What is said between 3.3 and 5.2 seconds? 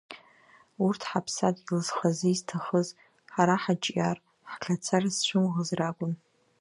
ҳара ҳаҿиар, ҳӷьацар